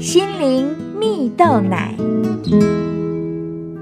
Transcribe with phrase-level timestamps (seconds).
[0.00, 1.94] 心灵蜜豆奶。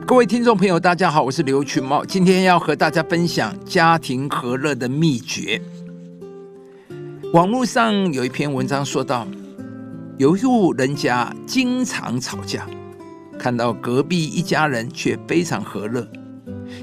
[0.04, 5.62] 各位听众朋友，大家好，我是刘群茂，今天要和大家分享家庭和乐的秘诀。
[7.32, 9.28] 网络上有一篇文章说到，
[10.16, 12.66] 有一户人家经常吵架，
[13.38, 16.04] 看到隔壁一家人却非常和乐，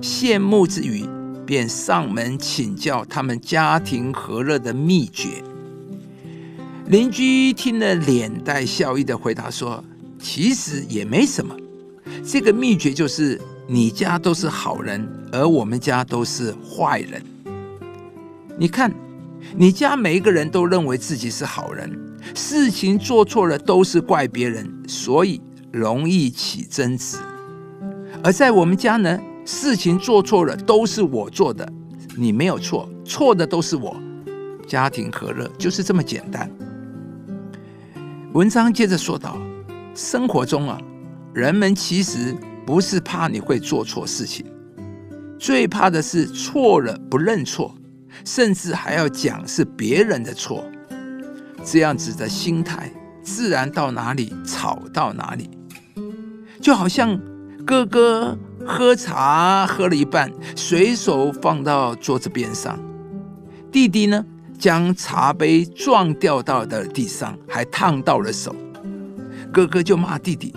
[0.02, 1.04] 羡慕之余，
[1.46, 5.44] 便上门请教他们家庭和乐的秘诀。
[6.88, 9.84] 邻居听了，脸带笑意的回答说
[10.22, 11.56] ：“其实也没什么，
[12.24, 17.20] 这个秘诀就是你家都是好人，而我们家都是坏人。
[18.56, 18.94] 你看，
[19.56, 21.92] 你家每一个人都认为自己是好人，
[22.36, 27.18] 事情做错了都是怪别人，所以容易起争执；
[28.24, 31.68] 而在我们家呢，事情做错了都是我做的，
[32.16, 34.00] 你没有错，错的都是我。
[34.68, 36.48] 家庭和乐就是这么简单。”
[38.36, 39.38] 文章接着说道
[39.96, 40.78] ：“生活中啊，
[41.34, 44.46] 人们其实不是怕你会做错事情，
[45.40, 47.74] 最怕的是错了不认错，
[48.26, 50.66] 甚至还要讲是别人的错。
[51.64, 52.92] 这样子的心态，
[53.24, 55.50] 自然到哪里吵到哪里。
[56.60, 57.18] 就好像
[57.66, 62.78] 哥哥喝茶喝了一半，随手放到桌子边上，
[63.72, 64.26] 弟弟呢？”
[64.58, 68.56] 将茶杯撞掉到了地上，还烫到了手。
[69.52, 70.54] 哥哥就骂弟弟：“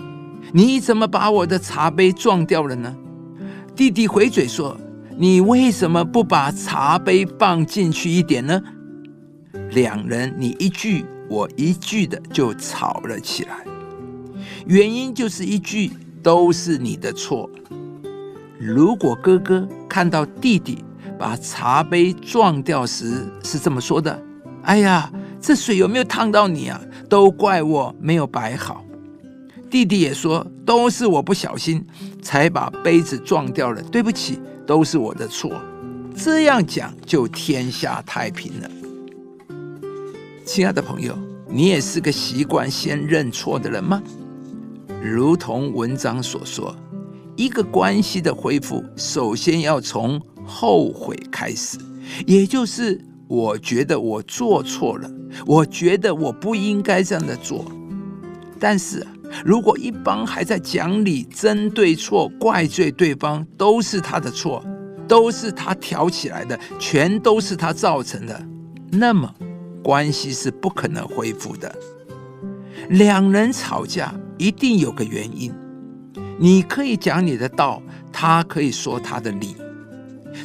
[0.53, 2.95] 你怎么把我的茶杯撞掉了呢？”
[3.75, 4.77] 弟弟回嘴说
[5.17, 8.61] ：“你为什么不把茶杯放进去一点呢？”
[9.71, 13.63] 两人你一句我一句的就吵了起来。
[14.65, 17.49] 原因就是一句都是你的错。
[18.59, 20.83] 如果哥哥看到弟弟，
[21.19, 24.17] 把茶杯撞掉时是这么说的
[24.63, 26.79] ：“哎呀，这水有没有烫到你啊？
[27.09, 28.85] 都怪我没有摆好。”
[29.69, 31.85] 弟弟也说：“都是我不小心
[32.21, 35.51] 才把杯子撞掉了，对不起，都是我的错。”
[36.15, 38.71] 这样讲就天下太平了。
[40.45, 41.17] 亲爱的朋友，
[41.49, 44.01] 你也是个习惯先认错的人吗？
[45.03, 46.73] 如同文章所说，
[47.35, 50.17] 一个关系的恢复，首先要从。
[50.49, 51.77] 后悔开始，
[52.25, 55.09] 也就是我觉得我做错了，
[55.45, 57.63] 我觉得我不应该这样的做。
[58.59, 59.05] 但是
[59.45, 64.65] 如果一方还在讲理、针对错、怪罪对方，都是他的错，
[65.07, 68.43] 都是他挑起来的，全都是他造成的，
[68.91, 69.33] 那么
[69.83, 71.73] 关系是不可能恢复的。
[72.89, 75.53] 两人吵架一定有个原因，
[76.39, 79.55] 你可以讲你的道，他可以说他的理。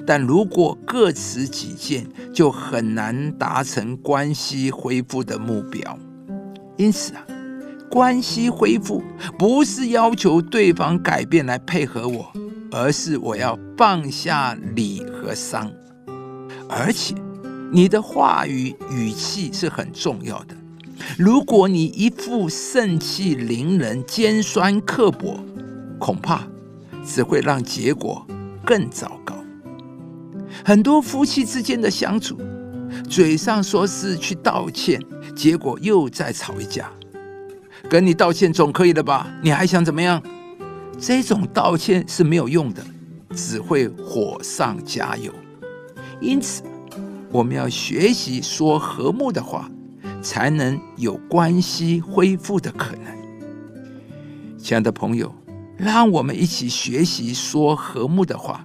[0.06, 5.98] 但如果各持己见，就很难达成关系恢复的目标。
[6.76, 7.24] 因此啊，
[7.90, 9.02] 关系恢复
[9.38, 12.32] 不是要求对方改变来配合我，
[12.70, 15.70] 而是我要放下理和伤。
[16.68, 17.14] 而且，
[17.70, 20.56] 你的话语语气是很重要的。
[21.18, 25.38] 如果你一副盛气凌人、尖酸刻薄，
[25.98, 26.46] 恐怕
[27.04, 28.26] 只会让结果
[28.64, 29.33] 更糟糕。
[30.62, 32.38] 很多夫妻之间的相处，
[33.08, 35.00] 嘴上说是去道歉，
[35.34, 36.90] 结果又再吵一架。
[37.88, 39.30] 跟你道歉总可以了吧？
[39.42, 40.22] 你还想怎么样？
[40.98, 42.82] 这种道歉是没有用的，
[43.34, 45.32] 只会火上加油。
[46.20, 46.62] 因此，
[47.30, 49.68] 我们要学习说和睦的话，
[50.22, 53.12] 才能有关系恢复的可能。
[54.56, 55.34] 亲爱的朋友，
[55.76, 58.64] 让我们一起学习说和睦的话，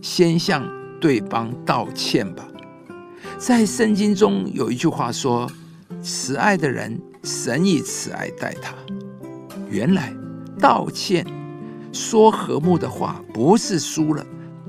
[0.00, 0.83] 先向。
[1.04, 2.48] 对方道歉吧。
[3.36, 5.46] 在圣经中有一句话说
[6.00, 8.74] ：“慈爱的人，神以慈爱待他。”
[9.68, 10.14] 原来
[10.58, 11.26] 道歉、
[11.92, 14.24] 说和睦的话，不是输了，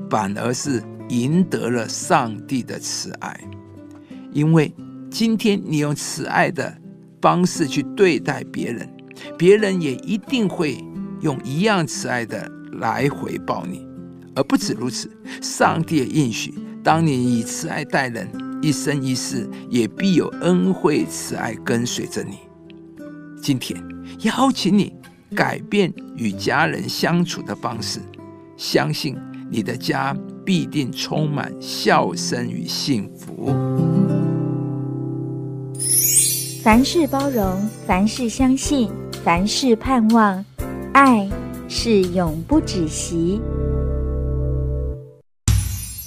[0.09, 3.39] 反而是赢得了上帝的慈爱。
[4.33, 4.75] 因为
[5.09, 6.77] 今天你用慈爱的
[7.21, 8.93] 方式去对待别人，
[9.37, 10.83] 别人也一定会
[11.21, 13.87] 用一样慈爱的来回报你。
[14.35, 15.09] 而不止如此，
[15.41, 16.53] 上帝也应许：
[16.83, 18.29] 当你以慈爱待人，
[18.61, 22.37] 一生一世也必有恩惠慈爱跟随着你。
[23.41, 23.81] 今天
[24.23, 24.93] 邀请你
[25.35, 27.99] 改变与家人相处的方式，
[28.57, 29.17] 相信
[29.49, 33.53] 你的家必定充满笑声与幸福。
[36.63, 38.91] 凡事包容，凡事相信，
[39.23, 40.43] 凡事盼望，
[40.93, 41.29] 爱
[41.67, 43.39] 是永不止息。